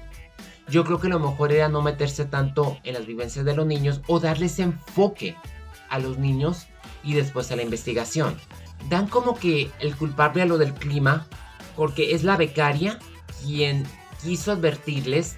Yo 0.70 0.84
creo 0.84 1.00
que 1.00 1.08
lo 1.08 1.18
mejor 1.18 1.52
era 1.52 1.68
no 1.68 1.82
meterse 1.82 2.24
tanto 2.24 2.78
en 2.84 2.94
las 2.94 3.06
vivencias 3.06 3.44
de 3.44 3.54
los 3.54 3.66
niños 3.66 4.00
o 4.06 4.20
darles 4.20 4.58
enfoque 4.58 5.36
a 5.88 5.98
los 5.98 6.18
niños 6.18 6.66
y 7.02 7.14
después 7.14 7.50
a 7.50 7.56
la 7.56 7.62
investigación. 7.62 8.36
Dan 8.88 9.06
como 9.06 9.34
que 9.34 9.70
el 9.80 9.96
culpable 9.96 10.42
a 10.42 10.46
lo 10.46 10.58
del 10.58 10.74
clima 10.74 11.26
porque 11.76 12.14
es 12.14 12.24
la 12.24 12.36
becaria 12.36 12.98
quien 13.42 13.84
quiso 14.22 14.52
advertirles 14.52 15.36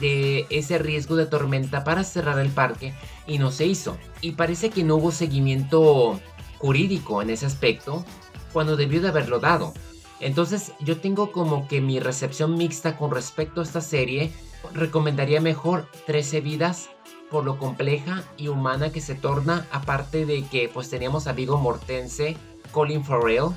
de 0.00 0.46
ese 0.50 0.78
riesgo 0.78 1.16
de 1.16 1.26
tormenta 1.26 1.84
para 1.84 2.02
cerrar 2.02 2.38
el 2.38 2.50
parque 2.50 2.94
y 3.26 3.38
no 3.38 3.50
se 3.52 3.66
hizo. 3.66 3.96
Y 4.20 4.32
parece 4.32 4.70
que 4.70 4.84
no 4.84 4.96
hubo 4.96 5.12
seguimiento 5.12 6.18
jurídico 6.58 7.22
en 7.22 7.30
ese 7.30 7.46
aspecto 7.46 8.04
cuando 8.52 8.76
debió 8.76 9.00
de 9.00 9.08
haberlo 9.08 9.38
dado. 9.38 9.74
Entonces 10.22 10.72
yo 10.78 10.98
tengo 10.98 11.32
como 11.32 11.66
que 11.66 11.80
mi 11.80 11.98
recepción 11.98 12.56
mixta 12.56 12.96
con 12.96 13.10
respecto 13.10 13.60
a 13.60 13.64
esta 13.64 13.80
serie 13.80 14.32
recomendaría 14.72 15.40
mejor 15.40 15.88
13 16.06 16.40
vidas 16.40 16.90
por 17.28 17.44
lo 17.44 17.58
compleja 17.58 18.22
y 18.36 18.46
humana 18.48 18.92
que 18.92 19.00
se 19.00 19.16
torna, 19.16 19.66
aparte 19.72 20.24
de 20.24 20.44
que 20.44 20.70
pues 20.72 20.88
teníamos 20.88 21.26
a 21.26 21.32
Vigo 21.32 21.58
Mortense, 21.58 22.36
Colin 22.70 23.04
Farrell, 23.04 23.48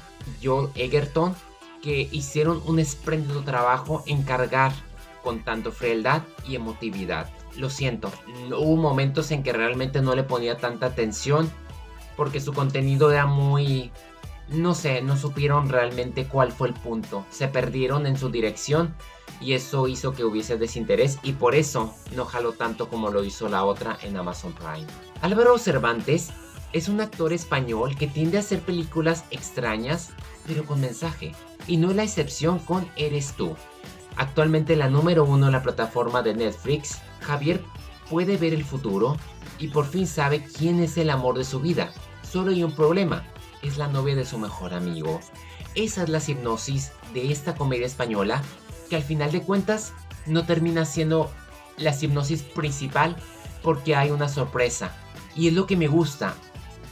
Joel 0.43 0.69
Egerton, 0.75 1.35
que 1.83 2.09
hicieron 2.11 2.63
un 2.65 2.79
espléndido 2.79 3.43
trabajo 3.43 4.01
en 4.07 4.23
cargar 4.23 4.71
con 5.23 5.43
tanto 5.43 5.71
frialdad 5.71 6.23
y 6.47 6.55
emotividad. 6.55 7.29
Lo 7.57 7.69
siento, 7.69 8.11
hubo 8.49 8.75
momentos 8.75 9.29
en 9.29 9.43
que 9.43 9.53
realmente 9.53 10.01
no 10.01 10.15
le 10.15 10.23
ponía 10.23 10.57
tanta 10.57 10.87
atención 10.87 11.51
porque 12.15 12.41
su 12.41 12.53
contenido 12.53 13.11
era 13.11 13.27
muy... 13.27 13.91
No 14.49 14.75
sé, 14.75 15.01
no 15.01 15.17
supieron 15.17 15.69
realmente 15.69 16.27
cuál 16.27 16.51
fue 16.51 16.67
el 16.67 16.73
punto. 16.73 17.25
Se 17.29 17.47
perdieron 17.47 18.05
en 18.05 18.17
su 18.17 18.29
dirección 18.29 18.93
y 19.41 19.53
eso 19.53 19.87
hizo 19.87 20.13
que 20.13 20.23
hubiese 20.23 20.57
desinterés 20.57 21.19
y 21.23 21.33
por 21.33 21.55
eso 21.55 21.93
no 22.15 22.25
jaló 22.25 22.53
tanto 22.53 22.87
como 22.89 23.09
lo 23.09 23.23
hizo 23.23 23.49
la 23.49 23.65
otra 23.65 23.97
en 24.03 24.17
Amazon 24.17 24.53
Prime. 24.53 24.87
Álvaro 25.21 25.57
Cervantes 25.57 26.31
es 26.73 26.89
un 26.89 27.01
actor 27.01 27.33
español 27.33 27.95
que 27.97 28.07
tiende 28.07 28.37
a 28.37 28.41
hacer 28.41 28.59
películas 28.61 29.25
extrañas 29.31 30.11
pero 30.47 30.65
con 30.65 30.79
mensaje 30.79 31.33
y 31.67 31.77
no 31.77 31.89
es 31.89 31.95
la 31.95 32.03
excepción 32.03 32.59
con 32.59 32.87
Eres 32.95 33.33
tú. 33.33 33.55
Actualmente 34.15 34.75
la 34.75 34.89
número 34.89 35.25
uno 35.25 35.47
en 35.47 35.51
la 35.51 35.63
plataforma 35.63 36.21
de 36.21 36.35
Netflix, 36.35 36.99
Javier 37.21 37.61
puede 38.09 38.37
ver 38.37 38.53
el 38.53 38.63
futuro 38.63 39.17
y 39.57 39.69
por 39.69 39.85
fin 39.85 40.07
sabe 40.07 40.43
quién 40.43 40.81
es 40.81 40.97
el 40.97 41.09
amor 41.09 41.37
de 41.37 41.43
su 41.43 41.59
vida. 41.59 41.91
Solo 42.29 42.51
hay 42.51 42.63
un 42.63 42.75
problema, 42.75 43.23
es 43.67 43.77
la 43.77 43.87
novia 43.87 44.15
de 44.15 44.25
su 44.25 44.37
mejor 44.37 44.73
amigo. 44.73 45.19
Esa 45.75 46.03
es 46.03 46.09
la 46.09 46.21
hipnosis 46.25 46.91
de 47.13 47.31
esta 47.31 47.55
comedia 47.55 47.85
española 47.85 48.41
que 48.89 48.95
al 48.95 49.03
final 49.03 49.31
de 49.31 49.41
cuentas 49.41 49.93
no 50.25 50.45
termina 50.45 50.85
siendo 50.85 51.31
la 51.77 51.95
hipnosis 51.99 52.43
principal 52.43 53.15
porque 53.61 53.95
hay 53.95 54.11
una 54.11 54.29
sorpresa. 54.29 54.91
Y 55.35 55.47
es 55.47 55.53
lo 55.53 55.65
que 55.65 55.75
me 55.75 55.87
gusta. 55.87 56.35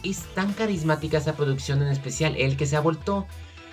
Es 0.03 0.23
tan 0.35 0.53
carismática 0.53 1.17
esa 1.17 1.35
producción 1.35 1.81
en 1.81 1.87
especial, 1.87 2.35
el 2.35 2.57
que 2.57 2.65
se 2.65 2.75
ha 2.75 2.81
vuelto 2.81 3.25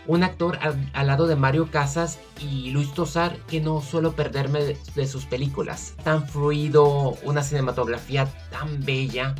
un 0.07 0.23
actor 0.23 0.59
al, 0.61 1.07
lado 1.07 1.26
de 1.26 1.37
Mario 1.37 1.71
Casas 1.71 2.19
y 2.40 2.71
Luis 2.71 2.92
Tosar 2.95 3.37
que 3.47 3.61
no 3.61 3.83
suelo 3.83 4.12
perderme 4.12 4.62
de, 4.62 4.78
de, 4.95 5.07
sus 5.07 5.25
películas. 5.25 5.95
Tan 6.04 6.28
fluido, 6.28 7.16
una 7.25 7.42
cinematografía 7.42 8.26
tan 8.50 8.85
bella. 8.85 9.35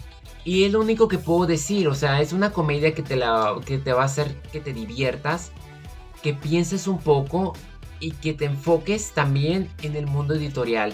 Y 0.45 0.65
es 0.65 0.73
lo 0.73 0.81
único 0.81 1.09
que 1.09 1.19
puedo 1.19 1.47
decir, 1.47 1.89
o 1.89 1.95
sea, 1.95 2.21
es 2.21 2.33
una 2.33 2.53
comedia 2.53 2.95
que 2.95 3.03
te, 3.03 3.17
la, 3.17 3.57
que 3.65 3.79
te 3.79 3.93
va 3.93 4.03
a 4.03 4.07
hacer 4.07 4.35
que 4.53 4.61
te 4.61 4.73
diviertas, 4.73 5.53
que 6.23 6.33
pienses 6.33 6.87
un 6.87 6.99
poco 6.99 7.55
y 7.99 8.13
que 8.13 8.33
te 8.33 8.47
enfoques 8.47 9.13
también 9.13 9.71
en 9.83 9.97
el 9.97 10.07
mundo 10.07 10.35
editorial. 10.35 10.93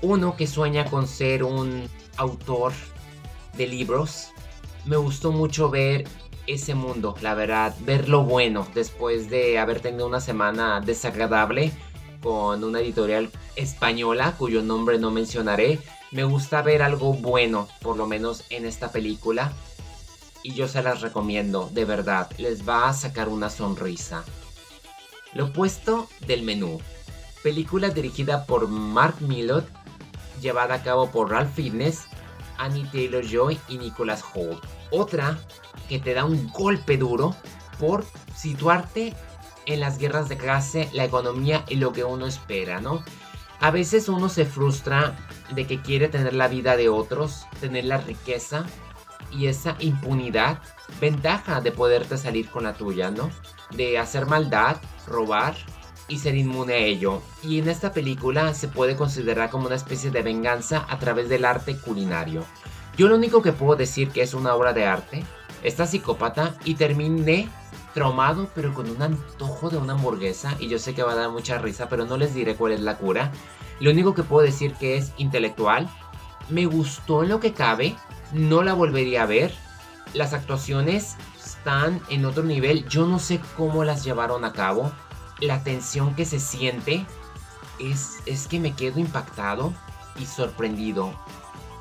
Uno 0.00 0.36
que 0.36 0.48
sueña 0.48 0.84
con 0.86 1.06
ser 1.06 1.44
un 1.44 1.88
autor 2.16 2.72
de 3.56 3.68
libros. 3.68 4.30
Me 4.84 4.96
gustó 4.96 5.30
mucho 5.30 5.70
ver 5.70 6.04
ese 6.48 6.74
mundo, 6.74 7.14
la 7.22 7.34
verdad, 7.34 7.74
ver 7.82 8.08
lo 8.08 8.24
bueno 8.24 8.66
después 8.74 9.30
de 9.30 9.60
haber 9.60 9.80
tenido 9.80 10.08
una 10.08 10.20
semana 10.20 10.80
desagradable 10.80 11.72
con 12.20 12.64
una 12.64 12.80
editorial 12.80 13.30
española 13.54 14.34
cuyo 14.38 14.62
nombre 14.62 14.98
no 14.98 15.10
mencionaré. 15.10 15.78
Me 16.12 16.24
gusta 16.24 16.60
ver 16.60 16.82
algo 16.82 17.14
bueno, 17.14 17.68
por 17.80 17.96
lo 17.96 18.06
menos 18.06 18.44
en 18.50 18.66
esta 18.66 18.92
película. 18.92 19.50
Y 20.42 20.52
yo 20.52 20.68
se 20.68 20.82
las 20.82 21.00
recomiendo, 21.00 21.70
de 21.72 21.86
verdad, 21.86 22.30
les 22.36 22.68
va 22.68 22.88
a 22.88 22.92
sacar 22.92 23.30
una 23.30 23.48
sonrisa. 23.48 24.22
Lo 25.32 25.46
opuesto 25.46 26.08
del 26.26 26.42
menú. 26.42 26.80
Película 27.42 27.88
dirigida 27.88 28.44
por 28.44 28.68
Mark 28.68 29.16
Millot, 29.20 29.66
llevada 30.42 30.74
a 30.74 30.82
cabo 30.82 31.10
por 31.10 31.30
Ralph 31.30 31.54
Fitness, 31.54 32.02
Annie 32.58 32.86
Taylor 32.92 33.24
Joy 33.26 33.58
y 33.68 33.78
Nicholas 33.78 34.22
Holt. 34.34 34.62
Otra 34.90 35.38
que 35.88 35.98
te 35.98 36.12
da 36.12 36.26
un 36.26 36.50
golpe 36.52 36.98
duro 36.98 37.34
por 37.78 38.04
situarte 38.36 39.14
en 39.64 39.80
las 39.80 39.96
guerras 39.96 40.28
de 40.28 40.36
clase, 40.36 40.90
la 40.92 41.04
economía 41.04 41.64
y 41.68 41.76
lo 41.76 41.94
que 41.94 42.04
uno 42.04 42.26
espera, 42.26 42.82
¿no? 42.82 43.02
A 43.62 43.70
veces 43.70 44.08
uno 44.08 44.28
se 44.28 44.44
frustra 44.44 45.14
de 45.54 45.68
que 45.68 45.80
quiere 45.80 46.08
tener 46.08 46.34
la 46.34 46.48
vida 46.48 46.76
de 46.76 46.88
otros, 46.88 47.46
tener 47.60 47.84
la 47.84 47.98
riqueza 47.98 48.66
y 49.30 49.46
esa 49.46 49.76
impunidad, 49.78 50.58
ventaja 51.00 51.60
de 51.60 51.70
poderte 51.70 52.18
salir 52.18 52.50
con 52.50 52.64
la 52.64 52.74
tuya, 52.74 53.12
¿no? 53.12 53.30
De 53.70 54.00
hacer 54.00 54.26
maldad 54.26 54.78
robar 55.06 55.54
y 56.08 56.18
ser 56.18 56.34
inmune 56.34 56.74
a 56.74 56.78
ello. 56.78 57.22
Y 57.44 57.60
en 57.60 57.68
esta 57.68 57.92
película 57.92 58.52
se 58.52 58.66
puede 58.66 58.96
considerar 58.96 59.48
como 59.48 59.66
una 59.66 59.76
especie 59.76 60.10
de 60.10 60.22
venganza 60.22 60.84
a 60.88 60.98
través 60.98 61.28
del 61.28 61.44
arte 61.44 61.76
culinario. 61.76 62.44
Yo 62.96 63.06
lo 63.06 63.14
único 63.14 63.42
que 63.42 63.52
puedo 63.52 63.76
decir 63.76 64.08
que 64.10 64.22
es 64.22 64.34
una 64.34 64.56
obra 64.56 64.72
de 64.72 64.86
arte, 64.86 65.24
esta 65.62 65.86
psicópata, 65.86 66.56
y 66.64 66.74
terminé 66.74 67.48
traumado 67.94 68.48
pero 68.54 68.74
con 68.74 68.88
un 68.88 69.02
antojo 69.02 69.70
de 69.70 69.76
una 69.76 69.92
hamburguesa 69.94 70.56
y 70.58 70.68
yo 70.68 70.78
sé 70.78 70.94
que 70.94 71.02
va 71.02 71.12
a 71.12 71.16
dar 71.16 71.30
mucha 71.30 71.58
risa 71.58 71.88
pero 71.88 72.04
no 72.04 72.16
les 72.16 72.34
diré 72.34 72.54
cuál 72.56 72.72
es 72.72 72.80
la 72.80 72.96
cura. 72.96 73.32
Lo 73.80 73.90
único 73.90 74.14
que 74.14 74.22
puedo 74.22 74.44
decir 74.44 74.74
que 74.74 74.96
es 74.96 75.12
intelectual, 75.18 75.88
me 76.48 76.66
gustó 76.66 77.22
en 77.22 77.30
lo 77.30 77.40
que 77.40 77.52
cabe, 77.52 77.96
no 78.32 78.62
la 78.62 78.74
volvería 78.74 79.22
a 79.22 79.26
ver. 79.26 79.54
Las 80.14 80.32
actuaciones 80.34 81.16
están 81.44 82.00
en 82.08 82.24
otro 82.24 82.42
nivel. 82.42 82.86
Yo 82.88 83.06
no 83.06 83.18
sé 83.18 83.40
cómo 83.56 83.84
las 83.84 84.04
llevaron 84.04 84.44
a 84.44 84.52
cabo. 84.52 84.92
La 85.40 85.62
tensión 85.64 86.14
que 86.14 86.24
se 86.24 86.38
siente 86.38 87.06
es, 87.78 88.18
es 88.26 88.46
que 88.46 88.60
me 88.60 88.74
quedo 88.74 89.00
impactado 89.00 89.72
y 90.18 90.26
sorprendido. 90.26 91.12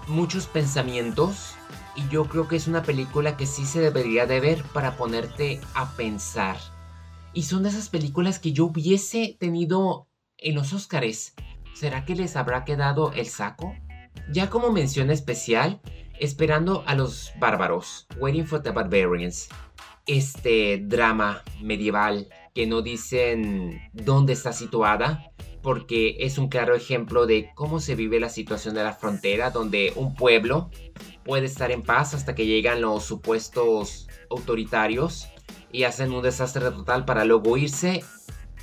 Muchos 0.08 0.48
pensamientos 0.48 1.56
y 1.96 2.08
yo 2.10 2.26
creo 2.26 2.48
que 2.48 2.56
es 2.56 2.68
una 2.68 2.84
película 2.84 3.38
que 3.38 3.46
sí 3.46 3.66
se 3.66 3.80
debería 3.80 4.26
de 4.26 4.40
ver 4.40 4.64
para 4.74 4.98
ponerte 4.98 5.60
a 5.74 5.92
pensar. 5.92 6.58
Y 7.34 7.44
son 7.44 7.64
de 7.64 7.70
esas 7.70 7.90
películas 7.90 8.40
que 8.40 8.52
yo 8.52 8.66
hubiese 8.66 9.36
tenido 9.40 10.08
en 10.38 10.56
los 10.56 10.74
Oscars. 10.74 11.34
¿Será 11.74 12.06
que 12.06 12.16
les 12.16 12.36
habrá 12.36 12.66
quedado 12.66 13.14
el 13.14 13.28
saco? 13.28 13.74
Ya 14.32 14.50
como 14.50 14.72
mención 14.72 15.10
especial, 15.10 15.82
esperando 16.20 16.84
a 16.86 16.96
los 16.96 17.32
bárbaros, 17.40 18.08
Waiting 18.18 18.46
for 18.46 18.62
the 18.62 18.72
Barbarians, 18.72 19.50
este 20.06 20.78
drama 20.84 21.44
medieval 21.62 22.28
que 22.54 22.68
no 22.68 22.82
dicen 22.82 23.80
dónde 23.94 24.34
está 24.34 24.52
situada, 24.52 25.32
porque 25.62 26.18
es 26.20 26.38
un 26.38 26.50
claro 26.50 26.76
ejemplo 26.76 27.26
de 27.26 27.52
cómo 27.56 27.80
se 27.80 27.96
vive 27.96 28.20
la 28.20 28.30
situación 28.30 28.76
de 28.76 28.84
la 28.84 28.94
frontera, 28.94 29.52
donde 29.52 29.94
un 29.96 30.16
pueblo 30.16 30.70
puede 31.24 31.46
estar 31.46 31.72
en 31.72 31.84
paz 31.84 32.14
hasta 32.14 32.36
que 32.36 32.46
llegan 32.46 32.82
los 32.82 33.04
supuestos 33.04 34.08
autoritarios 34.30 35.28
y 35.72 35.84
hacen 35.84 36.12
un 36.12 36.24
desastre 36.24 36.70
total 36.72 37.06
para 37.06 37.26
luego 37.26 37.58
irse 37.58 38.04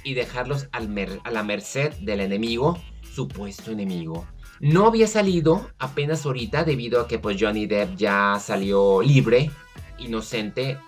y 0.04 0.14
dejarlos 0.14 0.68
a 0.72 1.30
la 1.30 1.42
merced 1.42 1.92
del 2.00 2.20
enemigo, 2.20 2.78
supuesto 3.12 3.70
enemigo. 3.70 4.26
No 4.60 4.86
había 4.86 5.06
salido 5.06 5.70
apenas 5.78 6.26
ahorita 6.26 6.64
debido 6.64 7.00
a 7.00 7.08
que 7.08 7.18
pues 7.18 7.36
Johnny 7.38 7.66
Depp 7.66 7.96
ya 7.96 8.38
salió 8.40 9.02
libre, 9.02 9.50
inocente 9.98 10.78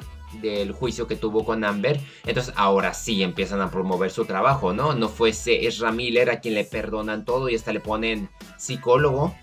del 0.41 0.73
juicio 0.73 1.07
que 1.07 1.17
tuvo 1.17 1.45
con 1.45 1.65
Amber. 1.65 2.01
Entonces 2.27 2.53
ahora 2.57 2.95
sí 2.95 3.23
empiezan 3.23 3.61
a 3.61 3.71
promover 3.71 4.11
su 4.11 4.25
trabajo, 4.25 4.73
¿no? 4.73 4.95
No 4.95 5.09
fuese 5.09 5.67
Ezra 5.67 5.93
Miller 5.93 6.31
a 6.31 6.41
quien 6.41 6.55
le 6.55 6.65
perdonan 6.65 7.25
todo 7.25 7.49
y 7.49 7.55
hasta 7.55 7.73
le 7.73 7.81
ponen 7.81 8.29
psicólogo. 8.57 9.35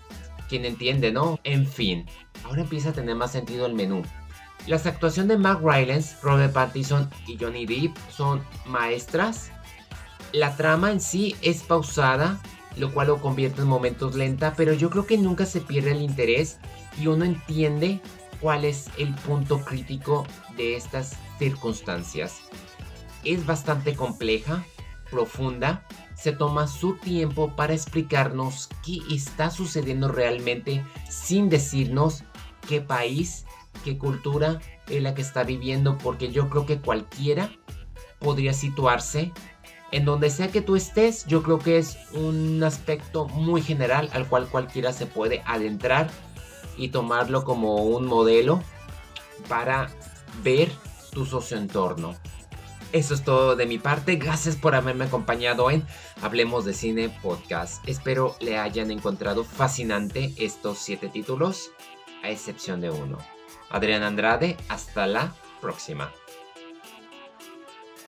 Quien 0.48 0.64
entiende, 0.64 1.12
¿no? 1.12 1.38
En 1.44 1.66
fin, 1.66 2.06
ahora 2.44 2.62
empieza 2.62 2.90
a 2.90 2.92
tener 2.92 3.14
más 3.14 3.32
sentido 3.32 3.66
el 3.66 3.74
menú. 3.74 4.02
Las 4.66 4.86
actuaciones 4.86 5.28
de 5.28 5.38
Mark 5.38 5.60
Rylance, 5.62 6.16
Robert 6.22 6.52
Pattinson 6.52 7.08
y 7.26 7.38
Johnny 7.38 7.66
Depp 7.66 7.96
son 8.10 8.42
maestras. 8.66 9.50
La 10.32 10.56
trama 10.56 10.90
en 10.90 11.00
sí 11.00 11.36
es 11.42 11.62
pausada, 11.62 12.38
lo 12.76 12.92
cual 12.92 13.08
lo 13.08 13.20
convierte 13.20 13.62
en 13.62 13.68
momentos 13.68 14.14
lenta, 14.14 14.54
pero 14.56 14.72
yo 14.72 14.90
creo 14.90 15.06
que 15.06 15.16
nunca 15.16 15.46
se 15.46 15.60
pierde 15.60 15.92
el 15.92 16.02
interés 16.02 16.58
y 17.00 17.06
uno 17.06 17.24
entiende 17.24 18.00
cuál 18.40 18.64
es 18.64 18.90
el 18.98 19.14
punto 19.14 19.64
crítico 19.64 20.26
de 20.56 20.76
estas 20.76 21.16
circunstancias. 21.38 22.40
Es 23.24 23.46
bastante 23.46 23.94
compleja, 23.94 24.64
profunda, 25.10 25.86
se 26.20 26.32
toma 26.32 26.66
su 26.66 26.94
tiempo 26.94 27.54
para 27.54 27.74
explicarnos 27.74 28.68
qué 28.84 28.98
está 29.10 29.50
sucediendo 29.50 30.08
realmente 30.08 30.84
sin 31.08 31.48
decirnos 31.48 32.24
qué 32.68 32.80
país, 32.80 33.44
qué 33.84 33.98
cultura 33.98 34.58
es 34.88 35.02
la 35.02 35.14
que 35.14 35.22
está 35.22 35.44
viviendo, 35.44 35.96
porque 35.98 36.32
yo 36.32 36.50
creo 36.50 36.66
que 36.66 36.80
cualquiera 36.80 37.50
podría 38.18 38.52
situarse 38.52 39.32
en 39.90 40.04
donde 40.04 40.28
sea 40.30 40.48
que 40.48 40.60
tú 40.60 40.76
estés, 40.76 41.24
yo 41.26 41.42
creo 41.42 41.58
que 41.58 41.78
es 41.78 41.96
un 42.12 42.62
aspecto 42.62 43.26
muy 43.28 43.62
general 43.62 44.10
al 44.12 44.28
cual 44.28 44.48
cualquiera 44.48 44.92
se 44.92 45.06
puede 45.06 45.42
adentrar 45.46 46.10
y 46.76 46.88
tomarlo 46.88 47.44
como 47.44 47.76
un 47.76 48.06
modelo 48.06 48.62
para 49.48 49.88
ver 50.42 50.70
tu 51.10 51.24
socioentorno. 51.24 52.14
Eso 52.92 53.12
es 53.12 53.22
todo 53.22 53.54
de 53.54 53.66
mi 53.66 53.78
parte. 53.78 54.16
Gracias 54.16 54.56
por 54.56 54.74
haberme 54.74 55.04
acompañado 55.04 55.70
en 55.70 55.84
Hablemos 56.22 56.64
de 56.64 56.72
Cine 56.72 57.10
Podcast. 57.10 57.86
Espero 57.86 58.34
le 58.40 58.56
hayan 58.58 58.90
encontrado 58.90 59.44
fascinante 59.44 60.32
estos 60.38 60.78
siete 60.78 61.08
títulos, 61.08 61.70
a 62.22 62.30
excepción 62.30 62.80
de 62.80 62.90
uno. 62.90 63.18
Adrián 63.68 64.02
Andrade, 64.02 64.56
hasta 64.68 65.06
la 65.06 65.34
próxima. 65.60 66.10